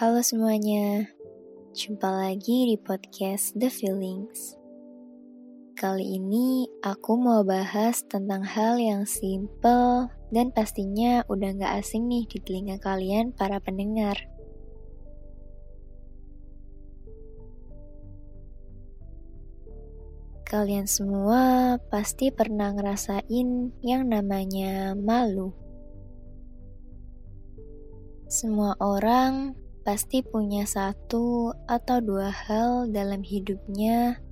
Halo 0.00 0.24
semuanya, 0.24 1.12
jumpa 1.76 2.08
lagi 2.08 2.72
di 2.72 2.80
podcast 2.80 3.52
The 3.52 3.68
Feelings. 3.68 4.56
Kali 5.76 6.16
ini 6.16 6.64
aku 6.80 7.20
mau 7.20 7.44
bahas 7.44 8.00
tentang 8.08 8.40
hal 8.40 8.80
yang 8.80 9.04
simple 9.04 10.08
dan 10.32 10.56
pastinya 10.56 11.20
udah 11.28 11.52
gak 11.52 11.84
asing 11.84 12.08
nih 12.08 12.24
di 12.32 12.40
telinga 12.40 12.80
kalian 12.80 13.36
para 13.36 13.60
pendengar. 13.60 14.16
Kalian 20.48 20.88
semua 20.88 21.76
pasti 21.92 22.32
pernah 22.32 22.72
ngerasain 22.72 23.76
yang 23.84 24.08
namanya 24.08 24.96
malu. 24.96 25.52
Semua 28.32 28.72
orang 28.80 29.68
pasti 29.90 30.22
punya 30.22 30.70
satu 30.70 31.50
atau 31.66 31.98
dua 31.98 32.30
hal 32.30 32.86
dalam 32.94 33.26
hidupnya 33.26 34.22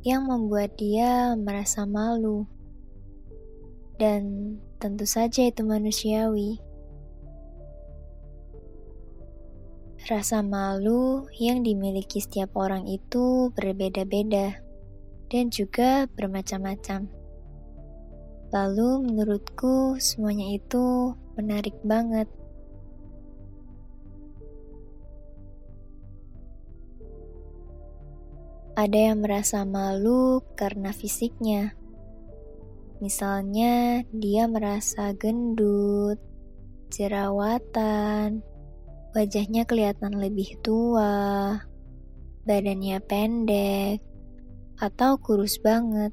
yang 0.00 0.24
membuat 0.24 0.80
dia 0.80 1.36
merasa 1.36 1.84
malu. 1.84 2.48
Dan 4.00 4.56
tentu 4.80 5.04
saja 5.04 5.44
itu 5.44 5.60
manusiawi. 5.60 6.56
Rasa 10.08 10.40
malu 10.40 11.28
yang 11.36 11.60
dimiliki 11.60 12.24
setiap 12.24 12.56
orang 12.56 12.88
itu 12.88 13.52
berbeda-beda 13.52 14.56
dan 15.28 15.52
juga 15.52 16.08
bermacam-macam. 16.16 17.12
Lalu 18.56 19.04
menurutku 19.04 20.00
semuanya 20.00 20.48
itu 20.56 21.12
menarik 21.36 21.76
banget 21.84 22.24
Ada 28.74 29.14
yang 29.14 29.22
merasa 29.22 29.62
malu 29.62 30.42
karena 30.58 30.90
fisiknya. 30.90 31.78
Misalnya, 32.98 34.02
dia 34.10 34.50
merasa 34.50 35.14
gendut, 35.14 36.18
jerawatan, 36.90 38.42
wajahnya 39.14 39.62
kelihatan 39.62 40.18
lebih 40.18 40.58
tua, 40.58 41.54
badannya 42.42 42.98
pendek, 42.98 44.02
atau 44.82 45.22
kurus 45.22 45.62
banget. 45.62 46.10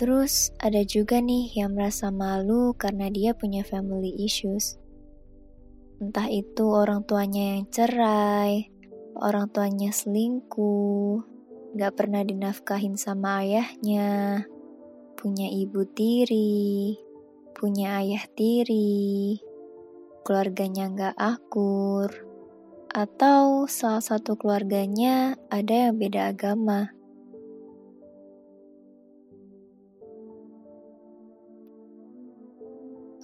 Terus 0.00 0.52
ada 0.56 0.80
juga 0.84 1.20
nih 1.20 1.52
yang 1.52 1.76
merasa 1.76 2.08
malu 2.08 2.72
karena 2.76 3.12
dia 3.12 3.36
punya 3.36 3.60
family 3.60 4.12
issues. 4.24 4.80
Entah 6.00 6.28
itu 6.28 6.68
orang 6.68 7.04
tuanya 7.08 7.56
yang 7.56 7.64
cerai, 7.72 8.68
orang 9.20 9.48
tuanya 9.48 9.92
selingkuh, 9.92 11.24
gak 11.76 11.96
pernah 11.96 12.20
dinafkahin 12.20 13.00
sama 13.00 13.40
ayahnya, 13.44 14.44
punya 15.16 15.48
ibu 15.48 15.88
tiri, 15.88 17.00
punya 17.56 18.04
ayah 18.04 18.24
tiri, 18.36 19.40
keluarganya 20.24 20.92
gak 20.92 21.16
akur, 21.16 22.12
atau 22.92 23.64
salah 23.68 24.04
satu 24.04 24.36
keluarganya 24.36 25.40
ada 25.48 25.88
yang 25.88 25.96
beda 25.96 26.32
agama. 26.32 26.92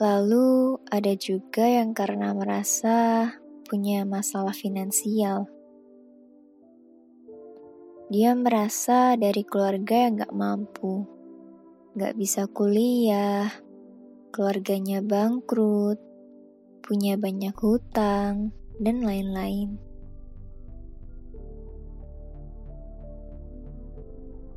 Lalu 0.03 0.83
ada 0.91 1.15
juga 1.15 1.63
yang 1.63 1.95
karena 1.95 2.35
merasa 2.35 3.31
punya 3.71 4.03
masalah 4.03 4.51
finansial. 4.51 5.47
Dia 8.13 8.37
merasa 8.37 9.17
dari 9.17 9.41
keluarga 9.41 10.05
yang 10.05 10.21
gak 10.21 10.37
mampu, 10.37 11.09
gak 11.97 12.13
bisa 12.13 12.45
kuliah, 12.45 13.49
keluarganya 14.29 15.01
bangkrut, 15.01 15.97
punya 16.85 17.17
banyak 17.17 17.57
hutang, 17.57 18.53
dan 18.77 19.01
lain-lain. 19.01 19.81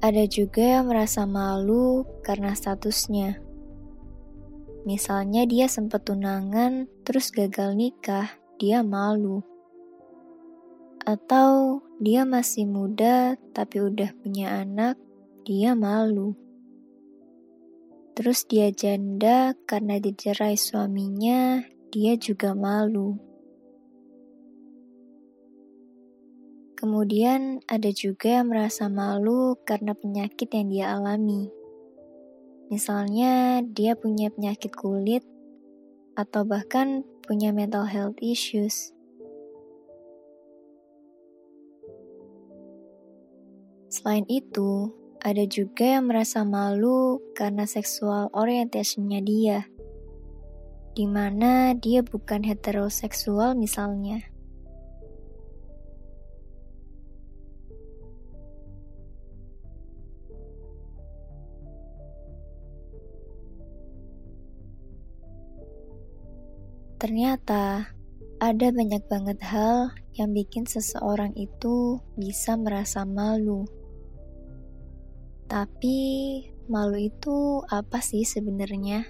Ada 0.04 0.28
juga 0.28 0.76
yang 0.76 0.92
merasa 0.92 1.24
malu 1.24 2.04
karena 2.28 2.52
statusnya. 2.52 3.40
Misalnya 4.84 5.48
dia 5.48 5.72
sempat 5.72 6.04
tunangan 6.04 6.92
terus 7.08 7.32
gagal 7.32 7.72
nikah, 7.72 8.36
dia 8.60 8.84
malu. 8.84 9.48
Atau 11.08 11.85
dia 12.00 12.28
masih 12.28 12.68
muda 12.68 13.40
tapi 13.56 13.80
udah 13.80 14.12
punya 14.20 14.64
anak, 14.64 15.00
dia 15.48 15.76
malu. 15.76 16.36
Terus 18.16 18.48
dia 18.48 18.72
janda 18.72 19.56
karena 19.68 20.00
dicerai 20.00 20.56
suaminya, 20.56 21.68
dia 21.92 22.16
juga 22.16 22.56
malu. 22.56 23.20
Kemudian 26.80 27.60
ada 27.68 27.92
juga 27.92 28.40
yang 28.40 28.56
merasa 28.56 28.88
malu 28.88 29.60
karena 29.68 29.92
penyakit 29.92 30.48
yang 30.52 30.68
dia 30.72 30.86
alami. 30.96 31.52
Misalnya 32.72 33.60
dia 33.64 34.00
punya 34.00 34.32
penyakit 34.32 34.72
kulit 34.72 35.28
atau 36.16 36.48
bahkan 36.48 37.04
punya 37.24 37.52
mental 37.52 37.84
health 37.84 38.16
issues. 38.24 38.95
Selain 44.06 44.30
itu, 44.30 44.94
ada 45.18 45.42
juga 45.50 45.98
yang 45.98 46.14
merasa 46.14 46.46
malu 46.46 47.26
karena 47.34 47.66
seksual 47.66 48.30
orientasinya 48.38 49.18
dia, 49.18 49.66
di 50.94 51.10
mana 51.10 51.74
dia 51.74 52.06
bukan 52.06 52.46
heteroseksual 52.46 53.58
misalnya. 53.58 54.22
Ternyata 67.02 67.90
ada 68.38 68.68
banyak 68.70 69.02
banget 69.10 69.42
hal 69.42 69.98
yang 70.14 70.30
bikin 70.30 70.70
seseorang 70.70 71.34
itu 71.34 71.98
bisa 72.14 72.54
merasa 72.54 73.02
malu. 73.02 73.66
Tapi 75.56 76.00
malu 76.68 77.00
itu 77.00 77.64
apa 77.72 78.04
sih 78.04 78.28
sebenarnya? 78.28 79.08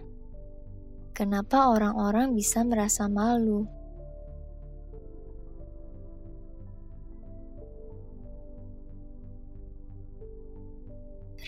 Kenapa 1.17 1.73
orang-orang 1.73 2.37
bisa 2.37 2.61
merasa 2.61 3.09
malu? 3.09 3.65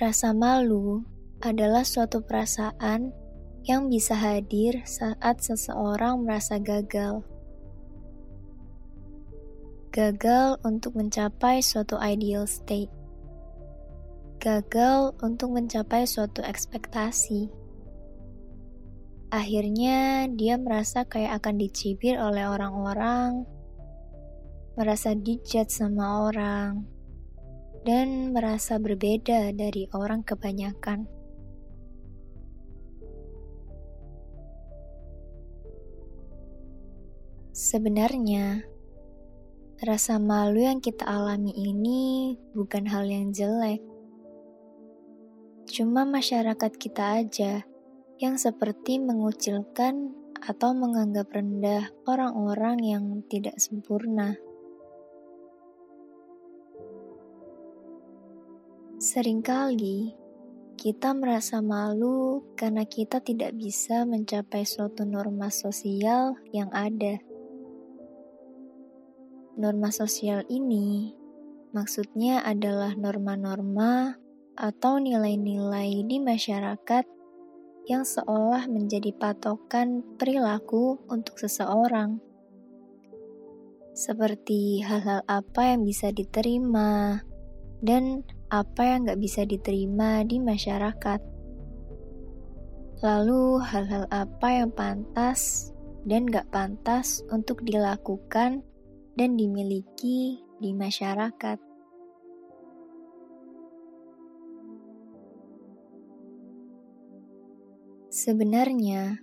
Rasa 0.01 0.33
malu 0.33 1.05
adalah 1.45 1.85
suatu 1.85 2.25
perasaan 2.25 3.13
yang 3.69 3.93
bisa 3.93 4.17
hadir 4.17 4.81
saat 4.89 5.45
seseorang 5.45 6.25
merasa 6.25 6.57
gagal. 6.57 7.21
Gagal 9.93 10.57
untuk 10.65 10.97
mencapai 10.97 11.61
suatu 11.61 12.01
ideal 12.01 12.49
state 12.49 12.96
gagal 14.47 15.11
untuk 15.19 15.51
mencapai 15.51 16.07
suatu 16.07 16.39
ekspektasi. 16.39 17.51
Akhirnya, 19.27 20.31
dia 20.31 20.55
merasa 20.55 21.03
kayak 21.03 21.43
akan 21.43 21.59
dicibir 21.59 22.15
oleh 22.15 22.47
orang-orang, 22.47 23.43
merasa 24.79 25.11
dijat 25.11 25.67
sama 25.67 26.31
orang, 26.31 26.87
dan 27.83 28.31
merasa 28.31 28.79
berbeda 28.79 29.51
dari 29.51 29.91
orang 29.91 30.23
kebanyakan. 30.23 31.11
Sebenarnya, 37.51 38.63
rasa 39.83 40.23
malu 40.23 40.63
yang 40.63 40.79
kita 40.79 41.03
alami 41.03 41.51
ini 41.51 42.39
bukan 42.55 42.87
hal 42.87 43.03
yang 43.11 43.35
jelek 43.35 43.96
Cuma 45.67 46.07
masyarakat 46.07 46.71
kita 46.79 47.19
aja 47.19 47.67
yang 48.23 48.39
seperti 48.39 49.03
mengucilkan 49.03 50.15
atau 50.39 50.71
menganggap 50.71 51.27
rendah 51.27 51.91
orang-orang 52.07 52.77
yang 52.87 53.03
tidak 53.27 53.59
sempurna. 53.59 54.39
Seringkali 58.97 60.15
kita 60.79 61.11
merasa 61.11 61.59
malu 61.59 62.47
karena 62.55 62.87
kita 62.87 63.19
tidak 63.19 63.51
bisa 63.53 64.07
mencapai 64.07 64.63
suatu 64.63 65.03
norma 65.03 65.51
sosial 65.51 66.39
yang 66.55 66.71
ada. 66.71 67.19
Norma 69.59 69.91
sosial 69.91 70.47
ini 70.47 71.11
maksudnya 71.75 72.39
adalah 72.45 72.95
norma-norma 72.95 74.15
atau 74.57 74.97
nilai-nilai 74.97 76.01
di 76.09 76.17
masyarakat 76.17 77.05
yang 77.87 78.03
seolah 78.03 78.67
menjadi 78.67 79.13
patokan 79.15 80.03
perilaku 80.17 80.99
untuk 81.07 81.39
seseorang. 81.39 82.19
Seperti 83.93 84.83
hal-hal 84.83 85.23
apa 85.29 85.73
yang 85.73 85.85
bisa 85.87 86.11
diterima 86.11 87.21
dan 87.79 88.25
apa 88.49 88.81
yang 88.83 89.07
gak 89.07 89.21
bisa 89.21 89.45
diterima 89.45 90.25
di 90.25 90.41
masyarakat. 90.41 91.21
Lalu 93.05 93.61
hal-hal 93.61 94.09
apa 94.09 94.47
yang 94.51 94.73
pantas 94.73 95.71
dan 96.03 96.25
gak 96.25 96.49
pantas 96.49 97.21
untuk 97.29 97.61
dilakukan 97.61 98.65
dan 99.17 99.29
dimiliki 99.37 100.41
di 100.57 100.71
masyarakat. 100.73 101.66
Sebenarnya, 108.17 109.21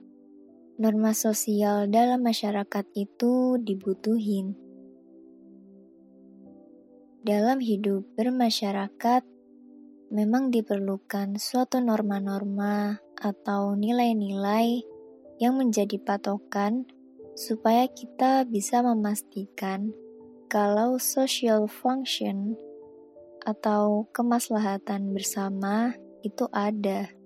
norma 0.79 1.19
sosial 1.19 1.91
dalam 1.91 2.23
masyarakat 2.23 2.87
itu 2.94 3.58
dibutuhin. 3.58 4.55
Dalam 7.26 7.58
hidup 7.58 8.06
bermasyarakat, 8.14 9.26
memang 10.14 10.55
diperlukan 10.55 11.43
suatu 11.43 11.82
norma-norma 11.82 13.02
atau 13.19 13.75
nilai-nilai 13.75 14.87
yang 15.43 15.58
menjadi 15.58 15.99
patokan 15.99 16.87
supaya 17.35 17.90
kita 17.90 18.47
bisa 18.47 18.79
memastikan 18.79 19.90
kalau 20.47 21.02
social 21.02 21.67
function 21.67 22.55
atau 23.43 24.06
kemaslahatan 24.14 25.11
bersama 25.11 25.99
itu 26.23 26.47
ada. 26.55 27.24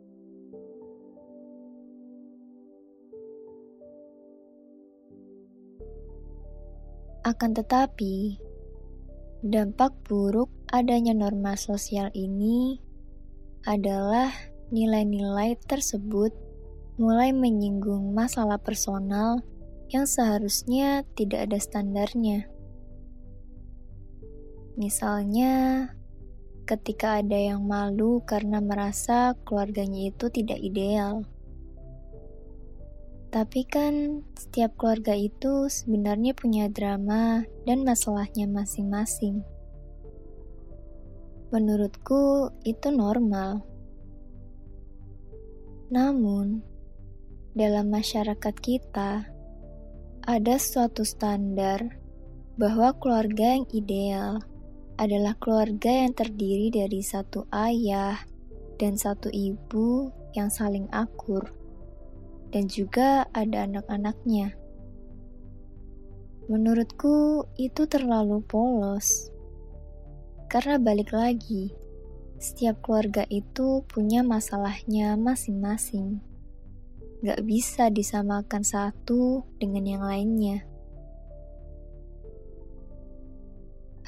Akan 7.28 7.52
tetapi, 7.52 8.40
dampak 9.44 9.92
buruk 10.08 10.48
adanya 10.72 11.12
norma 11.12 11.60
sosial 11.60 12.08
ini 12.16 12.80
adalah 13.68 14.32
nilai-nilai 14.72 15.60
tersebut 15.68 16.32
mulai 16.96 17.36
menyinggung 17.36 18.16
masalah 18.16 18.56
personal 18.56 19.44
yang 19.92 20.08
seharusnya 20.08 21.04
tidak 21.20 21.52
ada 21.52 21.60
standarnya. 21.60 22.48
Misalnya, 24.80 25.84
ketika 26.64 27.20
ada 27.20 27.36
yang 27.36 27.60
malu 27.68 28.24
karena 28.24 28.64
merasa 28.64 29.36
keluarganya 29.44 30.16
itu 30.16 30.32
tidak 30.32 30.64
ideal. 30.64 31.28
Tapi 33.38 33.62
kan 33.70 34.26
setiap 34.34 34.74
keluarga 34.74 35.14
itu 35.14 35.70
sebenarnya 35.70 36.34
punya 36.34 36.66
drama 36.66 37.46
dan 37.62 37.86
masalahnya 37.86 38.50
masing-masing. 38.50 39.46
Menurutku 41.54 42.50
itu 42.66 42.90
normal. 42.90 43.62
Namun, 45.94 46.66
dalam 47.54 47.94
masyarakat 47.94 48.54
kita, 48.58 49.30
ada 50.26 50.54
suatu 50.58 51.06
standar 51.06 51.94
bahwa 52.58 52.90
keluarga 52.98 53.54
yang 53.54 53.70
ideal 53.70 54.42
adalah 54.98 55.38
keluarga 55.38 55.94
yang 55.94 56.10
terdiri 56.10 56.74
dari 56.74 57.06
satu 57.06 57.46
ayah 57.54 58.18
dan 58.82 58.98
satu 58.98 59.30
ibu 59.30 60.10
yang 60.34 60.50
saling 60.50 60.90
akur, 60.90 61.54
dan 62.54 62.68
juga 62.68 63.28
ada 63.36 63.68
anak-anaknya. 63.68 64.56
Menurutku, 66.48 67.44
itu 67.60 67.84
terlalu 67.84 68.40
polos, 68.44 69.28
karena 70.48 70.80
balik 70.80 71.12
lagi, 71.12 71.76
setiap 72.40 72.80
keluarga 72.80 73.28
itu 73.28 73.84
punya 73.84 74.24
masalahnya 74.24 75.18
masing-masing 75.20 76.24
gak 77.18 77.42
bisa 77.42 77.90
disamakan 77.90 78.62
satu 78.62 79.42
dengan 79.58 79.82
yang 79.82 80.04
lainnya. 80.06 80.62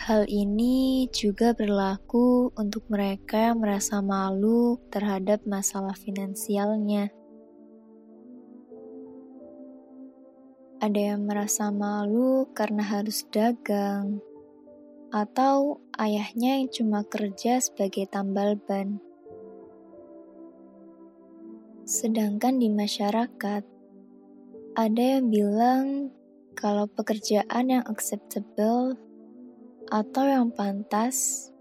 Hal 0.00 0.24
ini 0.30 1.10
juga 1.12 1.52
berlaku 1.52 2.54
untuk 2.56 2.88
mereka 2.88 3.52
yang 3.52 3.60
merasa 3.60 4.00
malu 4.00 4.80
terhadap 4.88 5.44
masalah 5.44 5.92
finansialnya. 5.92 7.12
Ada 10.80 11.12
yang 11.12 11.28
merasa 11.28 11.68
malu 11.68 12.48
karena 12.56 12.80
harus 12.80 13.28
dagang, 13.28 14.24
atau 15.12 15.76
ayahnya 16.00 16.56
yang 16.56 16.72
cuma 16.72 17.04
kerja 17.04 17.60
sebagai 17.60 18.08
tambal 18.08 18.56
ban. 18.56 18.96
Sedangkan 21.84 22.56
di 22.56 22.72
masyarakat, 22.72 23.60
ada 24.72 25.02
yang 25.04 25.28
bilang 25.28 26.16
kalau 26.56 26.88
pekerjaan 26.88 27.68
yang 27.68 27.84
acceptable 27.84 28.96
atau 29.92 30.24
yang 30.24 30.48
pantas 30.48 31.52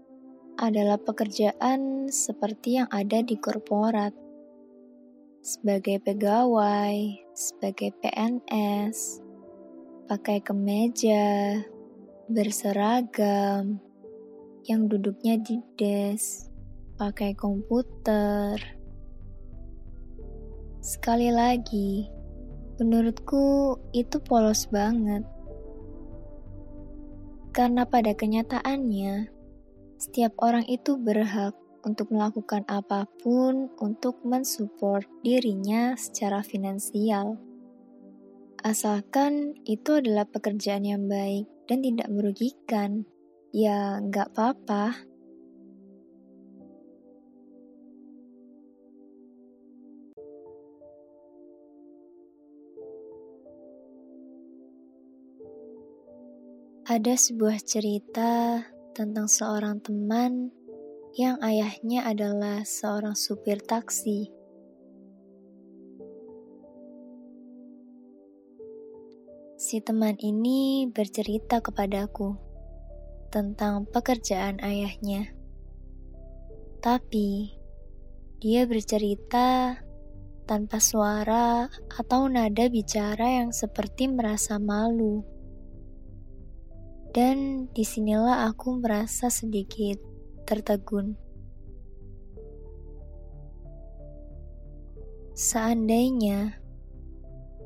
adalah 0.56 0.96
pekerjaan 0.96 2.08
seperti 2.08 2.80
yang 2.80 2.88
ada 2.88 3.20
di 3.20 3.36
korporat. 3.36 4.16
Sebagai 5.44 6.00
pegawai, 6.00 7.19
sebagai 7.36 7.92
PNS, 8.00 9.20
pakai 10.08 10.42
kemeja, 10.42 11.60
berseragam, 12.30 13.78
yang 14.66 14.88
duduknya 14.88 15.36
di 15.40 15.62
desk, 15.76 16.48
pakai 16.96 17.32
komputer, 17.36 18.80
Sekali 20.80 21.28
lagi, 21.28 22.08
menurutku 22.80 23.76
itu 23.92 24.16
polos 24.24 24.64
banget. 24.72 25.28
Karena 27.52 27.84
pada 27.84 28.16
kenyataannya, 28.16 29.28
setiap 30.00 30.32
orang 30.40 30.64
itu 30.72 30.96
berhak 30.96 31.52
untuk 31.84 32.12
melakukan 32.12 32.64
apa 32.68 33.08
pun 33.20 33.72
untuk 33.80 34.20
mensupport 34.24 35.04
dirinya 35.24 35.96
secara 35.96 36.44
finansial. 36.44 37.40
Asalkan 38.60 39.56
itu 39.64 40.04
adalah 40.04 40.28
pekerjaan 40.28 40.84
yang 40.84 41.08
baik 41.08 41.48
dan 41.64 41.80
tidak 41.80 42.12
merugikan, 42.12 43.08
ya 43.56 43.96
nggak 44.04 44.36
apa-apa. 44.36 45.08
Ada 56.90 57.14
sebuah 57.14 57.62
cerita 57.62 58.66
tentang 58.92 59.30
seorang 59.30 59.78
teman 59.78 60.50
yang 61.18 61.42
ayahnya 61.42 62.06
adalah 62.06 62.62
seorang 62.62 63.18
supir 63.18 63.58
taksi. 63.58 64.30
Si 69.58 69.76
teman 69.82 70.14
ini 70.22 70.86
bercerita 70.88 71.58
kepadaku 71.58 72.38
tentang 73.34 73.90
pekerjaan 73.90 74.62
ayahnya. 74.62 75.34
Tapi 76.80 77.58
dia 78.40 78.64
bercerita 78.64 79.76
tanpa 80.48 80.78
suara 80.80 81.68
atau 81.92 82.26
nada 82.30 82.70
bicara 82.72 83.42
yang 83.42 83.50
seperti 83.52 84.08
merasa 84.08 84.56
malu. 84.56 85.26
Dan 87.10 87.66
di 87.74 87.82
sinilah 87.82 88.46
aku 88.48 88.78
merasa 88.78 89.28
sedikit 89.28 90.09
tertegun. 90.50 91.14
Seandainya, 95.38 96.58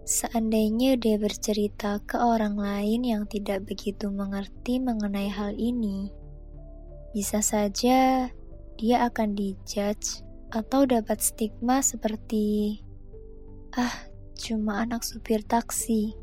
seandainya 0.05 1.01
dia 1.01 1.17
bercerita 1.17 1.97
ke 2.05 2.21
orang 2.21 2.61
lain 2.61 3.01
yang 3.09 3.25
tidak 3.25 3.65
begitu 3.65 4.13
mengerti 4.13 4.77
mengenai 4.85 5.33
hal 5.33 5.57
ini, 5.57 6.13
bisa 7.17 7.41
saja 7.41 8.29
dia 8.77 8.97
akan 9.09 9.33
dijudge 9.33 10.21
atau 10.53 10.85
dapat 10.87 11.19
stigma 11.25 11.81
seperti 11.81 12.79
ah, 13.75 14.07
cuma 14.39 14.85
anak 14.85 15.03
supir 15.03 15.43
taksi. 15.43 16.15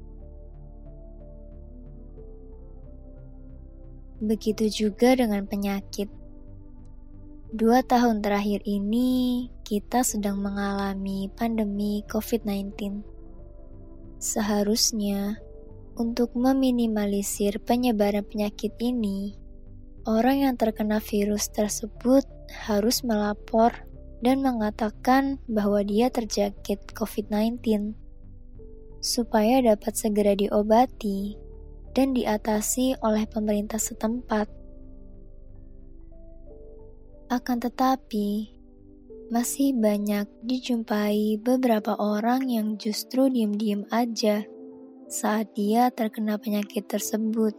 Begitu 4.21 4.69
juga 4.69 5.17
dengan 5.17 5.49
penyakit. 5.49 6.20
Dua 7.51 7.83
tahun 7.83 8.23
terakhir 8.23 8.63
ini, 8.63 9.51
kita 9.67 10.07
sedang 10.07 10.39
mengalami 10.39 11.27
pandemi 11.35 11.99
COVID-19. 12.07 13.03
Seharusnya, 14.23 15.35
untuk 15.99 16.31
meminimalisir 16.31 17.59
penyebaran 17.59 18.23
penyakit 18.23 18.71
ini, 18.79 19.35
orang 20.07 20.47
yang 20.47 20.55
terkena 20.55 21.03
virus 21.03 21.51
tersebut 21.51 22.23
harus 22.71 23.03
melapor 23.03 23.75
dan 24.23 24.39
mengatakan 24.39 25.43
bahwa 25.51 25.83
dia 25.83 26.07
terjangkit 26.07 26.95
COVID-19 26.95 27.99
supaya 29.03 29.59
dapat 29.59 29.91
segera 29.99 30.39
diobati 30.39 31.35
dan 31.91 32.15
diatasi 32.15 32.95
oleh 33.03 33.27
pemerintah 33.27 33.75
setempat. 33.75 34.60
Akan 37.31 37.63
tetapi, 37.63 38.51
masih 39.31 39.71
banyak 39.71 40.27
dijumpai 40.43 41.39
beberapa 41.39 41.95
orang 41.95 42.51
yang 42.51 42.75
justru 42.75 43.31
diam-diam 43.31 43.87
aja 43.87 44.43
saat 45.07 45.55
dia 45.55 45.87
terkena 45.95 46.35
penyakit 46.35 46.91
tersebut. 46.91 47.55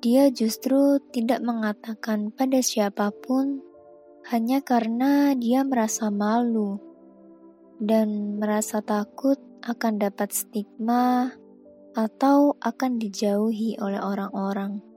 Dia 0.00 0.32
justru 0.32 1.04
tidak 1.12 1.44
mengatakan 1.44 2.32
pada 2.32 2.64
siapa 2.64 3.12
pun 3.12 3.60
hanya 4.32 4.64
karena 4.64 5.36
dia 5.36 5.60
merasa 5.68 6.08
malu 6.08 6.80
dan 7.76 8.40
merasa 8.40 8.80
takut 8.80 9.36
akan 9.60 10.00
dapat 10.00 10.32
stigma 10.32 11.36
atau 11.92 12.56
akan 12.56 12.96
dijauhi 12.96 13.76
oleh 13.76 14.00
orang-orang. 14.00 14.87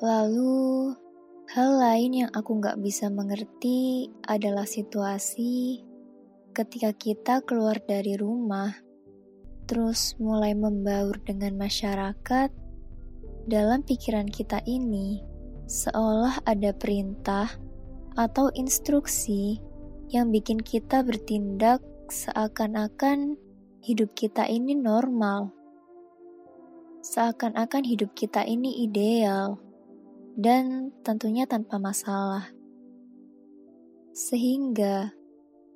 Lalu, 0.00 0.96
hal 1.52 1.76
lain 1.76 2.24
yang 2.24 2.32
aku 2.32 2.56
nggak 2.56 2.80
bisa 2.80 3.12
mengerti 3.12 4.08
adalah 4.24 4.64
situasi 4.64 5.84
ketika 6.56 6.96
kita 6.96 7.44
keluar 7.44 7.76
dari 7.84 8.16
rumah, 8.16 8.72
terus 9.68 10.16
mulai 10.16 10.56
membaur 10.56 11.20
dengan 11.20 11.52
masyarakat. 11.60 12.48
Dalam 13.44 13.84
pikiran 13.84 14.24
kita 14.24 14.64
ini, 14.64 15.20
seolah 15.68 16.48
ada 16.48 16.72
perintah 16.72 17.52
atau 18.16 18.48
instruksi 18.56 19.60
yang 20.08 20.32
bikin 20.32 20.64
kita 20.64 21.04
bertindak 21.04 21.84
seakan-akan 22.08 23.36
hidup 23.84 24.16
kita 24.16 24.48
ini 24.48 24.72
normal, 24.72 25.52
seakan-akan 27.04 27.84
hidup 27.84 28.16
kita 28.16 28.48
ini 28.48 28.88
ideal 28.88 29.60
dan 30.38 30.94
tentunya 31.02 31.46
tanpa 31.46 31.78
masalah. 31.78 32.50
Sehingga 34.10 35.14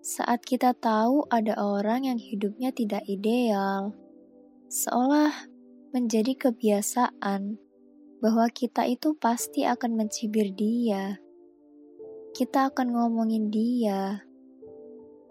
saat 0.04 0.44
kita 0.44 0.76
tahu 0.76 1.24
ada 1.32 1.56
orang 1.56 2.04
yang 2.04 2.20
hidupnya 2.20 2.74
tidak 2.74 3.06
ideal, 3.08 3.96
seolah 4.68 5.48
menjadi 5.94 6.34
kebiasaan 6.36 7.56
bahwa 8.18 8.46
kita 8.50 8.84
itu 8.84 9.16
pasti 9.16 9.64
akan 9.64 9.96
mencibir 9.96 10.50
dia. 10.52 11.22
Kita 12.34 12.68
akan 12.74 12.92
ngomongin 12.92 13.48
dia, 13.48 14.26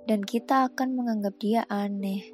dan 0.08 0.24
kita 0.24 0.72
akan 0.72 0.96
menganggap 0.96 1.36
dia 1.40 1.68
aneh. 1.68 2.32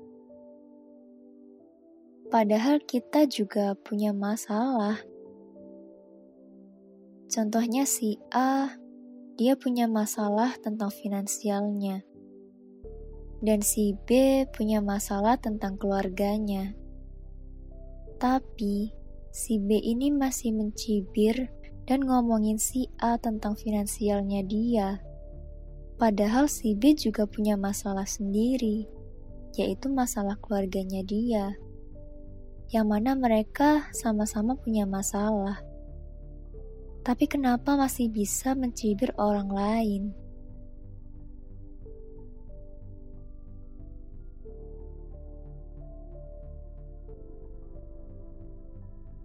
Padahal 2.29 2.77
kita 2.85 3.25
juga 3.25 3.73
punya 3.73 4.13
masalah 4.13 5.01
Contohnya 7.29 7.85
si 7.85 8.17
A, 8.33 8.73
dia 9.37 9.53
punya 9.53 9.85
masalah 9.85 10.57
tentang 10.65 10.89
finansialnya. 10.89 12.01
Dan 13.45 13.61
si 13.61 13.93
B 14.09 14.43
punya 14.49 14.81
masalah 14.81 15.37
tentang 15.37 15.77
keluarganya. 15.77 16.73
Tapi, 18.17 18.89
si 19.29 19.61
B 19.61 19.77
ini 19.77 20.09
masih 20.09 20.57
mencibir 20.57 21.53
dan 21.85 22.01
ngomongin 22.01 22.57
si 22.57 22.89
A 22.97 23.21
tentang 23.21 23.53
finansialnya 23.53 24.41
dia. 24.49 24.97
Padahal 26.01 26.49
si 26.49 26.73
B 26.73 26.97
juga 26.97 27.29
punya 27.29 27.53
masalah 27.61 28.09
sendiri, 28.09 28.89
yaitu 29.53 29.85
masalah 29.93 30.33
keluarganya 30.41 31.05
dia. 31.05 31.53
Yang 32.73 32.85
mana 32.89 33.13
mereka 33.13 33.85
sama-sama 33.93 34.57
punya 34.57 34.89
masalah 34.89 35.68
tapi 36.99 37.31
kenapa 37.31 37.79
masih 37.79 38.11
bisa 38.11 38.51
mencibir 38.55 39.15
orang 39.15 39.47
lain? 39.47 40.03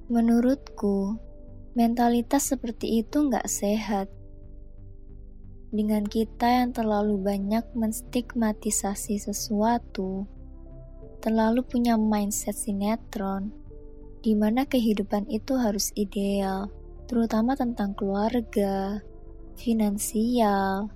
Menurutku, 0.07 1.19
mentalitas 1.75 2.55
seperti 2.55 3.03
itu 3.03 3.27
nggak 3.27 3.49
sehat. 3.51 4.07
Dengan 5.75 6.07
kita 6.07 6.63
yang 6.63 6.71
terlalu 6.71 7.19
banyak 7.19 7.67
menstigmatisasi 7.75 9.19
sesuatu, 9.19 10.23
terlalu 11.19 11.67
punya 11.67 11.99
mindset 11.99 12.55
sinetron, 12.55 13.51
di 14.23 14.39
mana 14.39 14.63
kehidupan 14.71 15.27
itu 15.27 15.59
harus 15.59 15.91
ideal 15.99 16.71
terutama 17.05 17.57
tentang 17.57 17.93
keluarga, 17.97 19.01
finansial, 19.59 20.91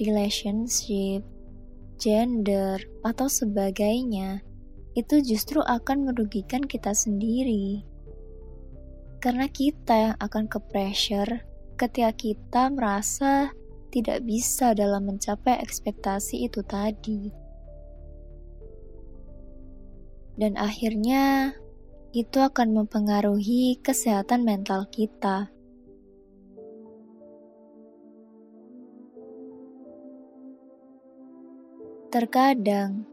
relationship, 0.00 1.22
gender, 1.96 2.80
atau 3.06 3.30
sebagainya, 3.30 4.42
itu 4.92 5.24
justru 5.24 5.62
akan 5.64 6.12
merugikan 6.12 6.64
kita 6.64 6.92
sendiri. 6.92 7.84
Karena 9.22 9.46
kita 9.46 9.94
yang 9.94 10.16
akan 10.18 10.50
ke 10.50 10.58
pressure 10.58 11.46
ketika 11.78 12.10
kita 12.12 12.62
merasa 12.74 13.54
tidak 13.92 14.24
bisa 14.24 14.74
dalam 14.74 15.06
mencapai 15.06 15.60
ekspektasi 15.62 16.48
itu 16.48 16.64
tadi. 16.64 17.30
Dan 20.32 20.56
akhirnya 20.56 21.54
itu 22.12 22.44
akan 22.44 22.84
mempengaruhi 22.84 23.80
kesehatan 23.80 24.44
mental 24.44 24.84
kita. 24.92 25.48
Terkadang 32.12 33.08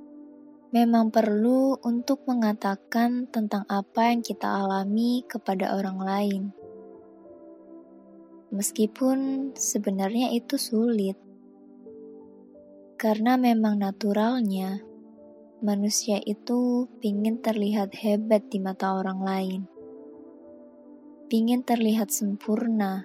memang 0.76 1.08
perlu 1.16 1.80
untuk 1.80 2.28
mengatakan 2.28 3.32
tentang 3.32 3.64
apa 3.72 4.12
yang 4.12 4.20
kita 4.20 4.52
alami 4.52 5.24
kepada 5.24 5.80
orang 5.80 5.98
lain, 6.04 6.44
meskipun 8.52 9.52
sebenarnya 9.56 10.36
itu 10.36 10.60
sulit 10.60 11.16
karena 13.00 13.40
memang 13.40 13.80
naturalnya 13.80 14.89
manusia 15.60 16.24
itu 16.24 16.88
pingin 17.04 17.44
terlihat 17.44 17.92
hebat 17.92 18.48
di 18.48 18.64
mata 18.64 18.96
orang 18.96 19.20
lain. 19.20 19.62
Pingin 21.28 21.68
terlihat 21.68 22.10
sempurna, 22.16 23.04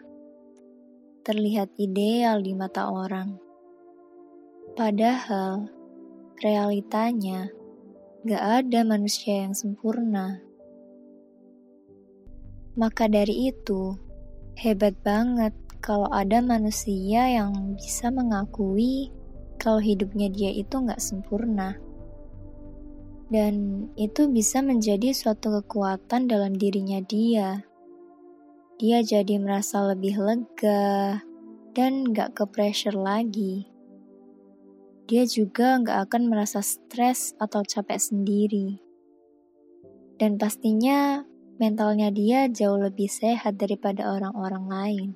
terlihat 1.26 1.74
ideal 1.76 2.38
di 2.40 2.54
mata 2.54 2.88
orang. 2.94 3.42
Padahal, 4.78 5.66
realitanya 6.38 7.50
gak 8.22 8.64
ada 8.64 8.80
manusia 8.86 9.44
yang 9.44 9.54
sempurna. 9.54 10.38
Maka 12.78 13.10
dari 13.10 13.50
itu, 13.50 13.98
hebat 14.54 14.94
banget 15.02 15.54
kalau 15.82 16.06
ada 16.14 16.38
manusia 16.38 17.34
yang 17.34 17.74
bisa 17.74 18.14
mengakui 18.14 19.10
kalau 19.58 19.82
hidupnya 19.82 20.30
dia 20.30 20.54
itu 20.54 20.74
gak 20.86 21.02
sempurna 21.02 21.76
dan 23.32 23.86
itu 23.96 24.28
bisa 24.28 24.60
menjadi 24.60 25.16
suatu 25.16 25.60
kekuatan 25.62 26.28
dalam 26.28 26.52
dirinya 26.56 27.00
dia. 27.00 27.64
Dia 28.76 29.00
jadi 29.00 29.38
merasa 29.40 29.86
lebih 29.86 30.18
lega 30.18 31.22
dan 31.72 32.10
gak 32.12 32.36
ke 32.36 32.44
pressure 32.50 32.96
lagi. 32.96 33.70
Dia 35.08 35.24
juga 35.28 35.80
gak 35.80 36.10
akan 36.10 36.22
merasa 36.28 36.60
stres 36.60 37.32
atau 37.40 37.64
capek 37.64 38.00
sendiri. 38.00 38.80
Dan 40.20 40.36
pastinya 40.38 41.24
mentalnya 41.58 42.10
dia 42.10 42.50
jauh 42.50 42.78
lebih 42.78 43.06
sehat 43.06 43.56
daripada 43.56 44.10
orang-orang 44.10 44.64
lain. 44.66 45.10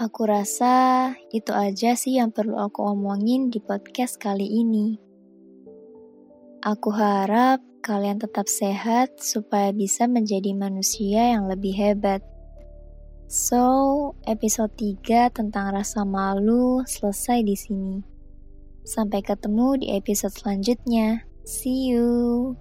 Aku 0.00 0.24
rasa 0.24 1.12
itu 1.28 1.52
aja 1.52 1.92
sih 1.92 2.16
yang 2.16 2.32
perlu 2.32 2.56
aku 2.56 2.88
omongin 2.88 3.52
di 3.52 3.60
podcast 3.60 4.16
kali 4.16 4.48
ini. 4.48 4.96
Aku 6.64 6.88
harap 6.88 7.60
kalian 7.84 8.16
tetap 8.16 8.48
sehat 8.48 9.20
supaya 9.20 9.76
bisa 9.76 10.08
menjadi 10.08 10.56
manusia 10.56 11.36
yang 11.36 11.52
lebih 11.52 11.76
hebat. 11.76 12.24
So, 13.28 14.16
episode 14.24 14.72
3 14.80 15.36
tentang 15.36 15.76
rasa 15.76 16.08
malu 16.08 16.80
selesai 16.88 17.44
di 17.44 17.56
sini. 17.60 18.00
Sampai 18.88 19.20
ketemu 19.20 19.84
di 19.84 19.86
episode 20.00 20.32
selanjutnya. 20.32 21.28
See 21.44 21.92
you. 21.92 22.56